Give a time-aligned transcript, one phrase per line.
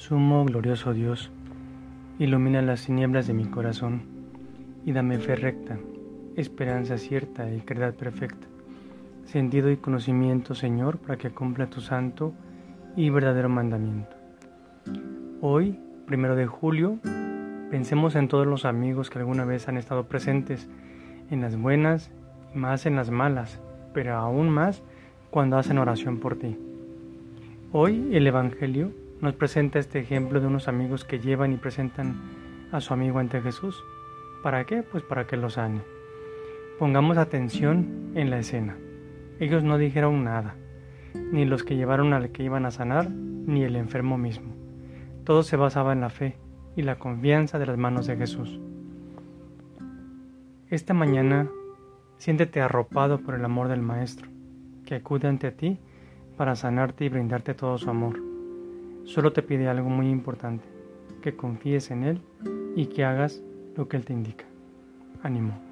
[0.00, 1.30] Sumo glorioso Dios,
[2.18, 4.00] ilumina las tinieblas de mi corazón
[4.86, 5.78] y dame fe recta,
[6.36, 8.46] esperanza cierta y caridad perfecta,
[9.26, 12.32] sentido y conocimiento, Señor, para que cumpla tu santo
[12.96, 14.16] y verdadero mandamiento.
[15.42, 16.98] Hoy, primero de julio,
[17.70, 20.66] pensemos en todos los amigos que alguna vez han estado presentes
[21.30, 22.10] en las buenas
[22.54, 23.60] y más en las malas,
[23.92, 24.82] pero aún más
[25.28, 26.56] cuando hacen oración por ti.
[27.70, 32.14] Hoy el Evangelio nos presenta este ejemplo de unos amigos que llevan y presentan
[32.72, 33.82] a su amigo ante Jesús.
[34.42, 34.82] ¿Para qué?
[34.82, 35.82] Pues para que lo sane.
[36.78, 38.76] Pongamos atención en la escena.
[39.38, 40.54] Ellos no dijeron nada,
[41.14, 44.54] ni los que llevaron al que iban a sanar, ni el enfermo mismo.
[45.24, 46.36] Todo se basaba en la fe
[46.76, 48.60] y la confianza de las manos de Jesús.
[50.70, 51.48] Esta mañana
[52.20, 54.28] siéntete arropado por el amor del Maestro,
[54.84, 55.78] que acude ante ti
[56.36, 58.29] para sanarte y brindarte todo su amor.
[59.04, 60.64] Solo te pide algo muy importante,
[61.22, 62.20] que confíes en Él
[62.76, 63.42] y que hagas
[63.76, 64.44] lo que Él te indica.
[65.22, 65.69] Ánimo.